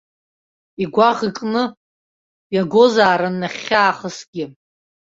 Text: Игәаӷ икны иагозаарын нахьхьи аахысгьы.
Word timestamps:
Игәаӷ 0.83 1.19
икны 1.27 1.63
иагозаарын 2.55 3.35
нахьхьи 3.41 3.75
аахысгьы. 3.83 4.45